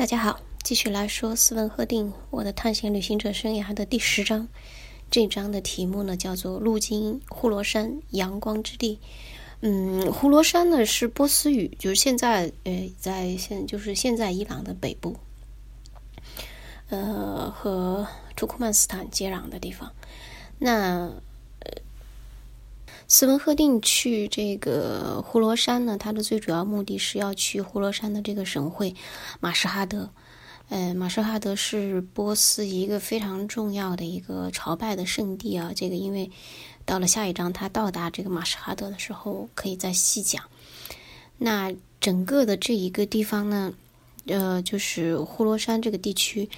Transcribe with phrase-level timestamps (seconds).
[0.00, 4.48] 大家好，继续来说斯文赫定我的探险旅行者生涯的第十章。
[5.10, 8.98] 这章的题目呢叫做“路经呼罗山阳光之地”。
[9.60, 15.18] 嗯，呼罗山呢是波斯语，就是现在呃在现就是现在伊朗的北部，
[16.88, 19.92] 呃和土库曼斯坦接壤的地方。
[20.58, 21.12] 那
[23.12, 28.94] 斯文赫定去这个呼罗珊呢，他的最主要目的是要去呼罗珊的这个省会
[29.40, 30.08] 马什哈德。
[30.68, 35.72] 呃，马什哈德是波斯一个非常重要的一个朝拜的圣地啊。
[35.74, 36.30] 这个因为
[36.84, 40.44] 到了下一章，他到达这个马什哈德的时候，可以再细讲。
[41.36, 43.74] 那整个的这一个地方呢，
[44.26, 46.48] 呃，就是呼罗珊这个地区，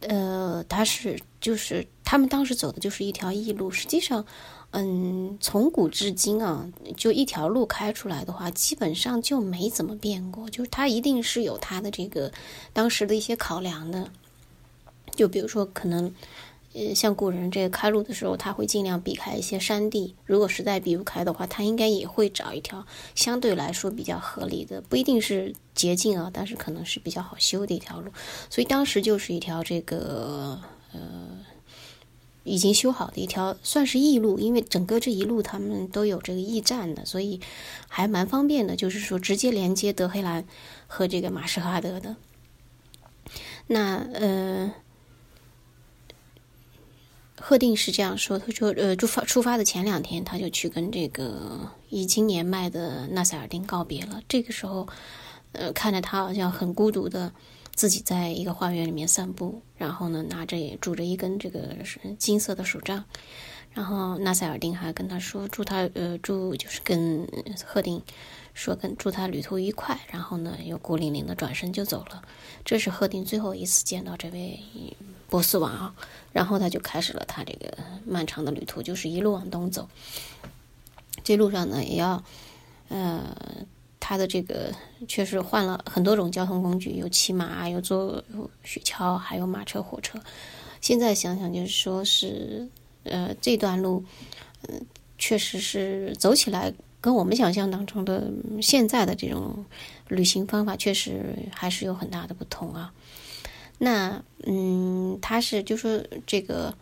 [0.00, 4.26] 呃，它是就是他们当时走的就是一条驿路，实际上。
[4.72, 10.48] 嗯，从古至今啊，就一条路开出来的话，基本上就没怎么变过。
[10.50, 12.30] 就是它一定是有它的这个
[12.74, 14.10] 当时的一些考量的。
[15.16, 16.14] 就比如说，可能
[16.74, 20.14] 呃，像古人这个开路的时候，他会尽量避开一些山地。
[20.26, 28.12] 如果实在避不开的话，他应该也会找一条相对来说比较合理的，不一定是捷径啊，但是可能是比较好修的一条路。
[28.50, 30.60] 所以当时就是一条这个
[30.92, 31.38] 呃。
[32.48, 37.40] 已经修好的一条算是驿路，因为整个这一路他们都有这个驿站的，所以
[37.86, 38.74] 还蛮方便的。
[38.74, 40.44] 就是说，直接连接德黑兰
[40.86, 42.16] 和这个马什哈德的。
[43.66, 44.72] 那呃，
[47.36, 54.22] 赫定是这样说：他说，呃，出发出发的前两天，他就去跟这个已经年迈的纳赛尔丁告别了。
[54.26, 54.88] 这个时候，
[55.52, 57.32] 呃，看着他好像很孤独的。
[57.78, 61.76] 自己在一个花园里面散步，然后呢，拿着拄着一根这个
[62.18, 63.04] 金色的手杖，
[63.72, 67.24] 然后纳赛尔丁还跟他说祝他呃祝就是跟
[67.64, 68.02] 赫定
[68.52, 72.24] 说跟祝他旅途愉快，然后呢又孤零零的转身就走了。
[72.64, 74.58] 这是赫定最后一次见到这位
[75.28, 75.94] 波斯王啊，
[76.32, 79.88] 然后他就开始了他这个漫长的旅途，就是一路往东走。
[81.22, 82.24] 这路上呢也要
[82.88, 83.36] 呃。
[84.00, 84.72] 他的这个
[85.06, 88.22] 确实换了很多种交通工具，有骑马，有坐
[88.62, 90.18] 雪橇，还有马车、火车。
[90.80, 92.68] 现在想想，就是说是，
[93.04, 94.04] 呃，这段路，
[94.68, 94.80] 嗯，
[95.18, 98.30] 确实是走起来跟我们想象当中的
[98.62, 99.64] 现在的这种
[100.08, 102.92] 旅行方法，确实还是有很大的不同啊。
[103.78, 106.74] 那，嗯，他是就说这个。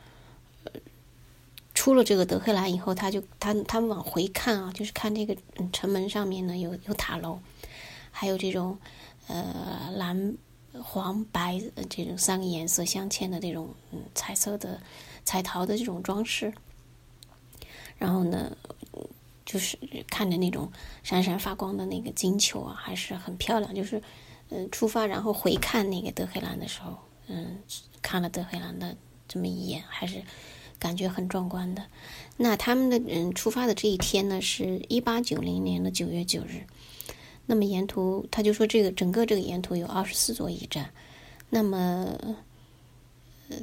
[1.76, 5.36] 出了这个德黑兰以后，他就他他们往回看啊，就是看这个
[5.74, 7.38] 城门上面呢有有塔楼，
[8.10, 8.78] 还有这种
[9.26, 10.34] 呃蓝
[10.82, 11.60] 黄白
[11.90, 14.80] 这种三个颜色镶嵌的这种嗯彩色的
[15.22, 16.54] 彩陶的这种装饰，
[17.98, 18.56] 然后呢
[19.44, 19.78] 就是
[20.08, 20.72] 看着那种
[21.02, 23.74] 闪闪发光的那个金球啊，还是很漂亮。
[23.74, 24.02] 就是
[24.48, 27.58] 嗯出发然后回看那个德黑兰的时候，嗯
[28.00, 28.96] 看了德黑兰的
[29.28, 30.22] 这么一眼，还是。
[30.78, 31.82] 感觉很壮观的。
[32.36, 36.62] 那他们的人出发的这一天呢，是一八九零年的九月九日。
[37.46, 40.90] 那么沿途他就说，这个整个这个沿途有二十四座驿站。
[41.50, 42.36] 那么。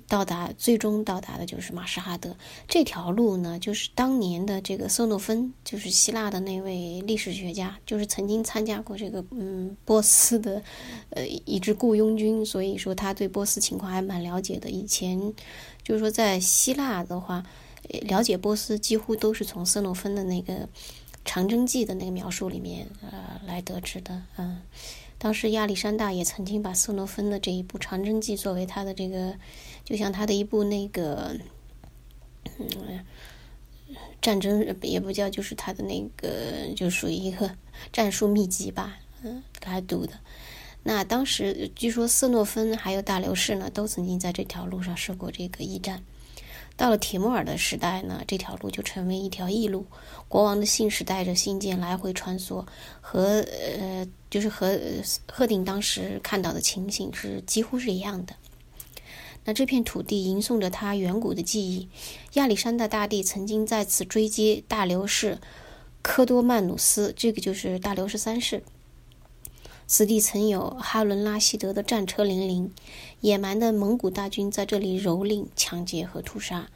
[0.07, 2.35] 到达最终到达的就是马什哈德
[2.67, 10.61] 这条路呢，就是当年的这个色诺芬，就是希腊的那位历史学家，就是曾经参加过这个嗯波斯的
[11.09, 14.69] 呃一支雇佣军，所以说他对波斯情况还蛮了解的。
[14.69, 15.33] 以前
[15.83, 17.43] 就是说在希腊的话，
[18.03, 20.53] 了解波斯几乎都是从色诺芬的那个
[21.25, 24.61] 《长征记》的那个描述里面呃来得知的，嗯。
[25.23, 29.33] 当时亚历山大也曾经把色诺芬的这一部《长征记》作为他的这个，
[29.85, 31.33] 就像他的一部那个，
[32.59, 33.05] 嗯，
[34.21, 37.55] 战争也不叫，就是他的那个，就属于一个
[37.93, 40.19] 战术秘籍吧，嗯，给他读的。
[40.83, 46.03] 那当时据说色诺芬还有大流士呢，都曾经在这条路上设过这个驿站。
[46.75, 49.85] 到了铁木尔的时代呢，这条路就成为一条驿路，
[50.27, 52.65] 国王的信使带着信件来回穿梭，
[52.99, 53.45] 和
[53.79, 54.79] 呃，就是和
[55.31, 58.35] 赫定当时看到的情形是几乎是一样的。
[59.45, 61.87] 那这片土地吟诵着他远古的记忆，
[62.33, 65.37] 亚历山大大帝曾经在此追击大流士
[66.01, 68.63] 科多曼努斯，这个就是大流士三世。
[69.85, 72.69] 此地曾有哈伦拉希德的战车辚辚，
[73.19, 76.69] 野蛮的蒙古大军在这里蹂躏、抢劫和屠杀。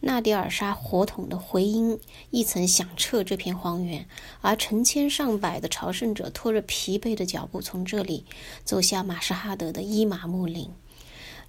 [0.00, 1.98] 纳迪尔沙火筒的回音
[2.30, 4.06] 亦曾响彻这片荒原，
[4.40, 8.24] 而成千上百的朝圣者拖着疲惫的脚步从这里
[8.64, 10.70] 走向马什哈德的伊玛目林。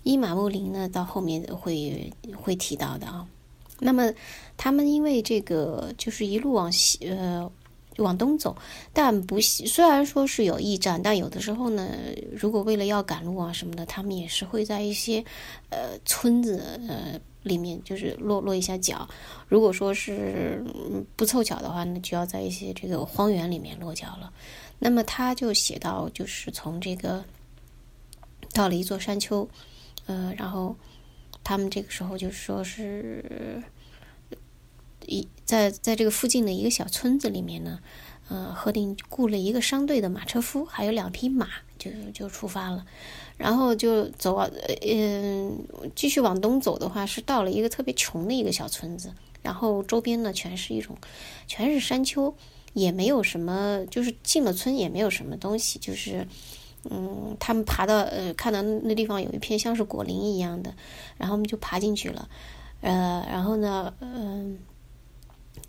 [0.04, 3.28] 伊玛目林呢，到后面会会提到的啊。
[3.80, 4.14] 那么
[4.56, 7.52] 他们因为这个，就是一路往西，呃。
[7.98, 8.56] 往东走，
[8.92, 11.90] 但不虽然说是有驿站，但有的时候呢，
[12.32, 15.24] 如果为了要赶路啊什么的，他们也是会在一些
[15.70, 19.08] 呃村子呃里面就是落落一下脚。
[19.48, 20.64] 如果说是
[21.16, 24.32] 不凑巧的话，那就要在一些这个荒原里面落脚了。
[24.78, 27.24] 那么他就写到，就是从这个
[28.52, 29.48] 到了一座山丘，
[30.06, 30.76] 呃，然后
[31.44, 33.64] 他们这个时候就说是。
[35.08, 37.80] 一在在这个附近的一个小村子里面呢，
[38.30, 41.48] 呃，贺定雇了一个商队的马车夫，还有两匹马，
[41.78, 42.86] 就就出发了。
[43.38, 44.50] 然后就走啊，
[44.82, 45.60] 嗯，
[45.94, 49.12] 继续往东走的话，是到了一个特别穷的一个小村子。
[49.42, 50.98] 然后周边呢，全是一种，
[51.46, 52.34] 全是山丘，
[52.74, 56.26] 也没有什么，就是进了村也没有什么东西，就是，
[56.90, 60.74] 嗯，他们爬到呃，看到那地方有一片像是果林一样的，
[61.18, 62.28] 然后我们就爬进去了，
[62.82, 64.58] 呃，然后呢，嗯。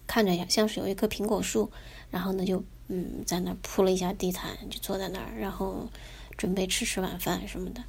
[0.07, 1.71] 看着像是有一棵苹果树，
[2.11, 5.89] 然后呢就嗯在那儿铺了一下地毯，就坐在那儿，然后
[6.37, 7.83] 准备吃吃晚饭什么的，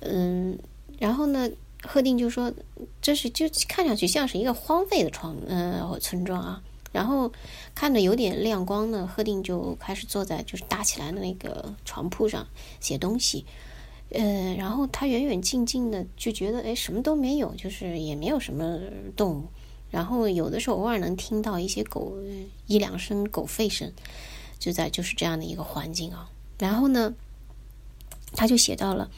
[0.00, 0.58] 嗯，
[0.98, 1.48] 然后呢
[1.82, 2.52] 贺定就说
[3.00, 6.62] 这是就看上去像是一个荒废的床呃村庄啊，
[6.92, 7.30] 然后
[7.74, 12.46] 看着有点亮光呢，贺定就开始坐在就是搭起来的那个床铺上
[12.80, 13.44] 写东西，
[14.10, 18.78] 呃，然后他远远近近的就觉得哎什么都没有，就是也没有什么
[19.16, 19.44] 动物。
[19.90, 22.16] 然后有的时候偶尔能听到一些狗
[22.66, 23.92] 一两声狗吠声，
[24.58, 26.30] 就在就是这样的一个环境啊。
[26.58, 27.14] 然后呢，
[28.32, 29.10] 他就写到了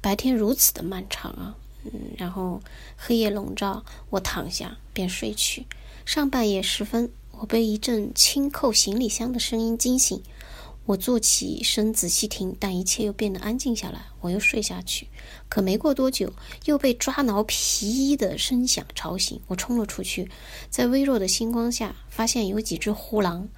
[0.00, 2.60] 白天如此的漫长啊，嗯，然后
[2.96, 5.66] 黑夜笼罩，我躺下便睡去。
[6.04, 10.22] 上半夜时分，我被一阵轻扣行李箱的声音惊醒。
[10.86, 14.06] 我坐起身仔细听，但一切又变得安静下来。
[14.20, 15.08] 我又睡下去，
[15.48, 16.32] 可没过多久，
[16.64, 19.40] 又被抓挠皮衣的声响吵醒。
[19.48, 20.30] 我冲了出去，
[20.70, 23.48] 在微弱的星光下，发现有几只胡狼。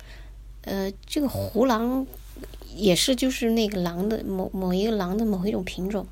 [0.62, 2.06] 呃，这个胡狼
[2.74, 6.06] 也是就是那个狼的某某一个狼的某一种品种。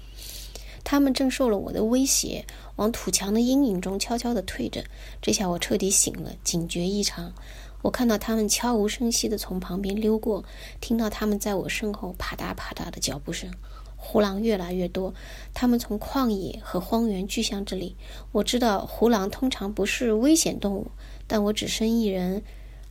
[0.84, 2.46] 他们正受了我的威胁，
[2.76, 4.84] 往土墙的阴影中悄悄地退着。
[5.20, 7.32] 这下我彻底醒了，警觉异常。
[7.82, 10.44] 我看到他们悄无声息地从旁边溜过，
[10.80, 13.50] 听到他们在我身后啪嗒啪嗒的脚步声。
[13.98, 15.14] 胡狼越来越多，
[15.52, 17.96] 他们从旷野和荒原聚向这里。
[18.30, 20.90] 我知道胡狼通常不是危险动物，
[21.26, 22.42] 但我只身一人，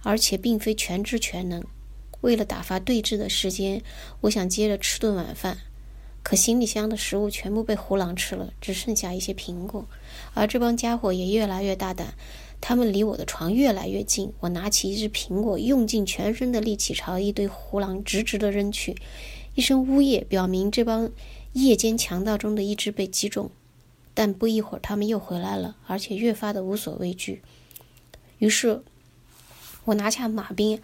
[0.01, 1.63] 而且并非全知全能。
[2.21, 3.81] 为了打发对峙的时间，
[4.21, 5.59] 我想接着吃顿晚饭，
[6.23, 9.85] 可行李箱的食物全部被胡狼吃了，只剩下一些苹果。
[10.33, 12.15] 而这帮家伙也越来越大胆。
[12.67, 18.95] 他们离我的床越来越近，我拿起一只苹果，用尽全身的力气朝一堆胡狼直直地扔去。
[19.53, 21.12] 一声呜咽，表明这帮
[21.53, 23.51] 夜间强盗中的一只被击中。
[24.15, 27.44] 但不一会儿，他们又回来了，而且越发的无所畏惧。
[28.39, 28.81] 于是，
[29.83, 30.81] 我拿下马鞭，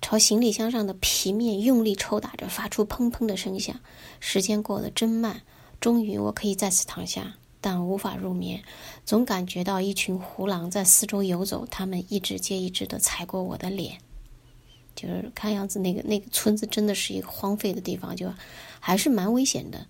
[0.00, 3.80] 朝行李箱上的皮面用力抽打着，发出砰砰的声响。
[4.20, 5.42] 时间过得真慢，
[5.80, 7.34] 终于我可以再次躺下。
[7.60, 8.62] 但无法入眠，
[9.04, 13.98] 总感觉到一群胡狼在四周游走，他们一只接一只的踩过我的脸，
[14.96, 18.32] 就是看样子那个那个村子真的是一个荒废的地方，就
[18.78, 19.86] 还是蛮危险的。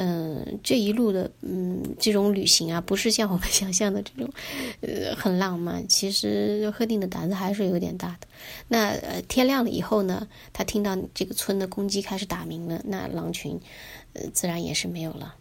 [0.00, 4.32] 嗯，这一路的嗯这种旅行啊，不是像我们 想象的这种
[4.80, 5.88] 呃很浪漫。
[5.88, 8.28] 其实贺定的胆子还是有点大的。
[8.68, 13.58] 那呃天亮了以后呢，他听到这个村的公鸡开始打鸣了，那狼群
[14.12, 15.34] 呃自然也是没有了。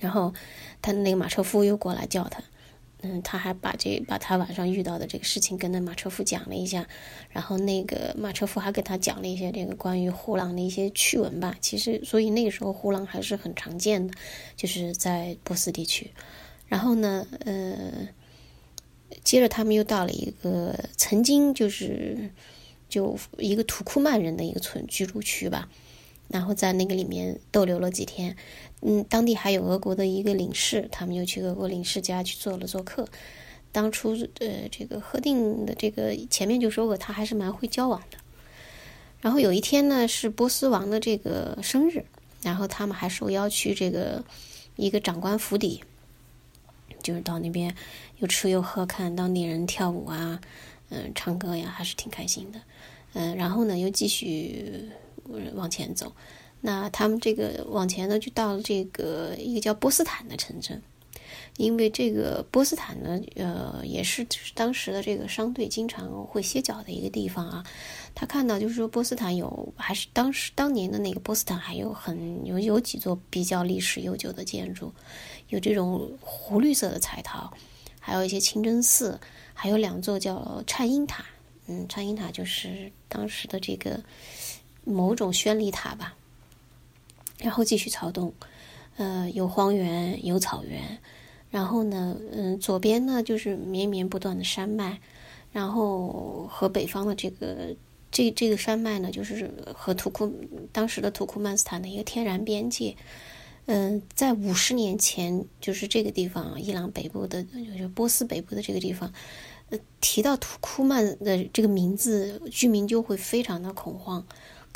[0.00, 0.32] 然后，
[0.80, 2.42] 他那个马车夫又过来叫他，
[3.02, 6.86] 嗯，他还把这把他晚上遇到的这个事情跟那马车夫讲了一下，
[7.30, 11.56] 然后那个马车夫还给他讲了一些这个关于胡狼的一些趣闻吧。
[11.60, 14.14] 其实，所以那个时候胡狼还是很常见的，
[14.56, 16.10] 就是在波斯地区。
[16.66, 18.08] 然后呢，呃，
[19.24, 22.30] 接着他们又到了一个曾经就是
[22.88, 25.68] 就一个土库曼人的一个村居住区吧。
[26.28, 28.36] 然后在那个里面逗留了几天，
[28.80, 33.08] 嗯，当地还有俄国的一个领事，他们又去俄国领事家去做了做客。
[33.72, 38.18] 当初呃，这个贺定的这个前面就说过，他还是蛮会交往的。
[39.20, 42.04] 然后有一天呢，是波斯王的这个生日，
[42.42, 44.24] 然后他们还受邀去这个
[44.76, 45.82] 一个长官府邸，
[47.02, 47.74] 就是到那边
[48.18, 50.40] 又吃又喝，看当地人跳舞啊，
[50.90, 52.60] 嗯，唱歌呀，还是挺开心的。
[53.14, 54.88] 嗯，然后呢，又继续。
[55.54, 56.10] 往前走，
[56.60, 60.82] 那他们这个往前呢，就到了这个一个叫波斯坦的城镇，
[61.56, 67.64] 因为这个波斯坦呢，呃，也是当时的这个商队经常会歇脚的一个地方啊。
[68.14, 74.92] 他看到就是说波斯坦有，还是当时当年的那个波斯坦还有很有有几座比较历史悠久的建筑，
[75.50, 77.52] 有这种湖绿色的彩陶，
[78.00, 79.20] 还有一些清真寺，
[79.54, 81.24] 还有两座叫颤音塔。
[81.68, 84.02] 嗯，颤音塔就是当时的这个
[84.82, 86.16] 某种宣礼塔吧。
[87.38, 88.32] 然后继续朝东，
[88.96, 90.98] 呃，有荒原，有草原，
[91.50, 94.98] 然后呢，嗯，左边呢就是绵绵不断的山脉，
[95.52, 97.74] 然后和北方的这个
[98.10, 100.32] 这这个山脉呢，就是和土库
[100.72, 102.96] 当时的土库曼斯坦的一个天然边界。
[103.70, 109.12] 嗯，在五十年前，就是这个地方，伊朗北部的，就是波斯北部的这个地方，
[109.68, 114.26] 呃，提到土库曼的这个名字，居民就会非常的恐慌。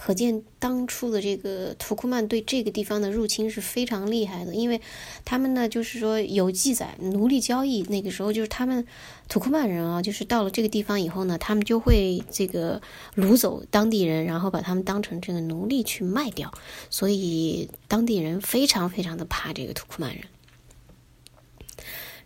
[0.05, 4.81] 可见当初的这个土库曼对这个地方的入侵是非常厉害的，因为
[5.25, 8.85] 他们呢，就是说有记载奴隶交易，那个时候就是他们
[9.29, 12.83] 土库曼人啊，就是到了这个地方以后呢，他们就会这个
[13.15, 16.53] 掳走当地人，然后把他们当成这个奴隶去卖掉，
[16.91, 20.25] 所以当地人非常非常的怕这个土库曼人。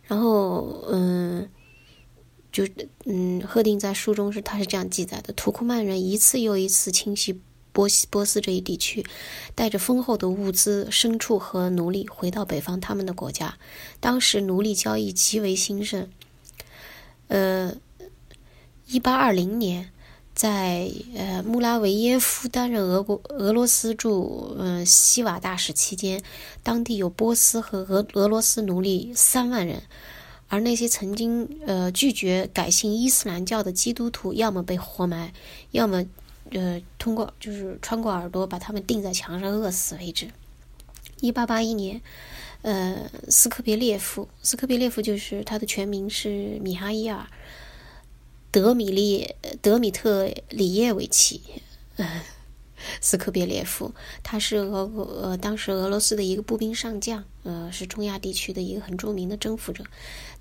[0.05, 1.51] 然后，嗯，
[2.51, 2.67] 就
[3.05, 7.43] 嗯，赫定在书中是他是这样记载的：土库曼人一次又一次侵袭。
[7.77, 9.05] 波西波斯这一地区，
[9.55, 13.59] 带着丰厚的物资、牲畜和奴隶回到北方他们的国家。
[14.01, 16.09] 当时奴隶交易极为兴盛。
[17.29, 17.75] 呃，
[18.87, 19.91] 一八二零年，
[20.35, 26.23] 在呃穆拉维耶夫担任俄国俄罗斯驻嗯西瓦大使期间，
[26.63, 29.83] 当地有波斯和俄俄罗斯奴隶三万人，
[30.49, 35.35] 而那些曾经呃拒绝改信伊斯兰教的基督徒，要么被活埋，
[35.73, 36.07] 要么。
[36.51, 40.29] 呃，通过就是穿过耳朵把他们钉在墙上饿死为止。
[41.21, 42.01] 一八八一年，
[42.63, 47.21] 呃，斯科别列夫，斯科别列夫就是他的全名是米哈伊尔·
[48.51, 51.41] 德米列德米特里耶维奇，
[51.97, 52.23] 呃，
[53.01, 54.85] 斯科别列夫，他是俄
[55.23, 59.85] 呃当时俄罗斯的一个步兵上将，呃，是中亚地区的一个很著名的征服者。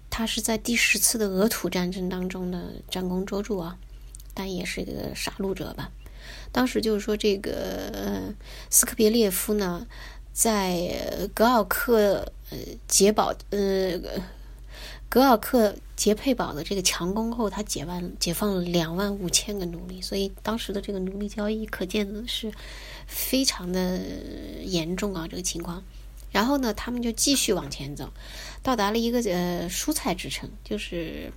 [0.10, 3.78] 他是在第十次的俄土战争当中的战功卓著啊。
[4.36, 5.90] 但也是一个杀戮者吧。
[6.52, 8.34] 当时就是说，这个
[8.70, 9.86] 斯科别列夫呢，
[10.32, 14.00] 在格奥克呃捷堡呃
[15.10, 22.52] 格奥克捷佩堡的这个强攻后，他解完解放了两万五千个奴隶，所以当时的这个奴隶交易可见的是
[23.06, 24.00] 非常的
[24.64, 25.84] 严重啊，这个情况。
[26.32, 28.12] 然后呢，他们就继续往前走，
[28.64, 31.32] 到达了一个呃蔬菜之城，就是。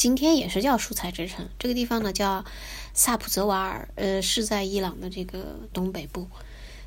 [0.00, 2.42] 今天也是叫蔬菜之城，这个地方呢叫
[2.94, 6.26] 萨普泽瓦尔，呃，是在伊朗的这个东北部。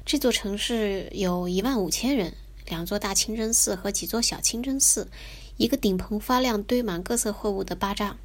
[0.04, 2.34] 这座城市有一万五千人，
[2.66, 5.12] 两座大清真寺和几座小清真寺，
[5.58, 8.18] 一个顶棚发亮、堆满各色货物的巴扎。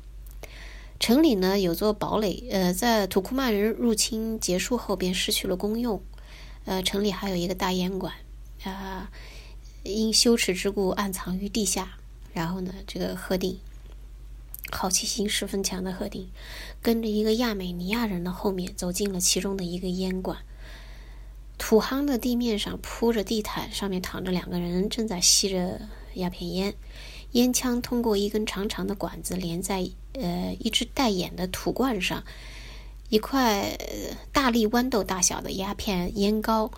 [0.98, 6.02] 城里呢有座堡垒，呃，在土库曼人入侵结束后便失去了功用。
[6.64, 8.14] 呃，城里还有一个大烟馆，
[8.64, 9.10] 啊，
[9.82, 11.98] 因羞耻之故暗藏于地下。
[12.32, 13.60] 然后呢，这个鹤定。
[14.70, 16.28] 好奇心十分强的赫定，
[16.82, 20.38] 跟着一个亚美尼亚人的后面走进了其中的一个烟馆。
[21.56, 25.80] 土夯的地面上铺着地毯，上面躺着两个人，正在吸着
[26.14, 26.74] 鸦片烟。
[27.32, 32.22] 烟枪通过一根长长的管子连在呃一只带眼的土罐上，
[33.08, 33.76] 一块
[34.32, 36.70] 大粒豌豆大小的鸦片烟膏。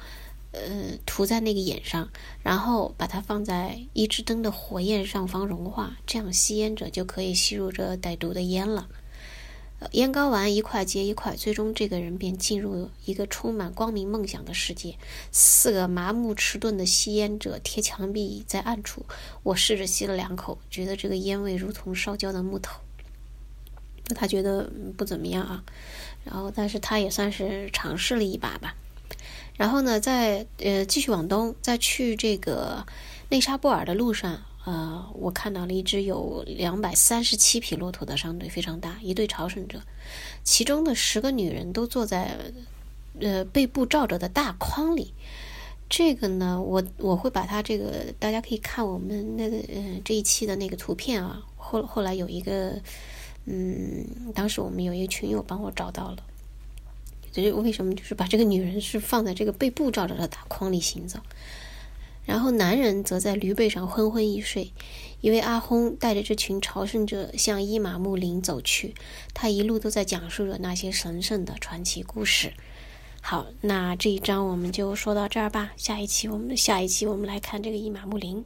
[0.53, 2.11] 呃，涂在那个眼上，
[2.43, 8.89] 然后把它放在一支灯的火焰上方融化，这样吸烟者就可以吸入这歹毒的烟了。
[9.93, 14.97] 烟膏丸一块接一块，最终这个人便进入一个充满光明梦想的世界。
[15.33, 19.07] 四个麻木迟钝的吸烟者贴墙壁在暗处，
[19.43, 22.81] 我试着吸了两口，觉得这个烟味如同烧焦的木头。
[24.15, 25.65] 他觉得不怎么样啊，
[26.25, 28.75] 然后但是他也算是尝试了一把吧。
[29.61, 32.83] 然后呢，在呃继续往东，在去这个
[33.29, 39.79] 内沙布尔的路上，呃，我看到了一支有两百三十七匹骆驼的商队，非常大，一队朝圣者，
[40.43, 42.39] 其中的十个女人都坐在
[43.21, 45.13] 呃被布罩着的大筐里。
[45.91, 51.43] 这个呢，我我会把它这个，大家可以看我们那个呃这一期的那个图片啊。
[51.59, 52.81] 后后来有一个，
[53.45, 56.17] 嗯，当时我们有一个群友帮我找到了。
[57.33, 57.95] 就是为什么？
[57.95, 61.21] 就是把这个女人是放在这个被布罩着的大筐里行走，
[62.25, 64.73] 然后男人则在驴背上昏昏欲睡。
[65.21, 68.95] 一位阿訇带着这群朝圣者向伊玛目林走去，
[69.35, 72.55] 他一路都在讲述着那些神圣的传奇故事。
[73.21, 75.73] 好，那这一章我们就说到这儿吧。
[75.77, 78.43] 下一期我们下一期我们来看这个伊玛目林。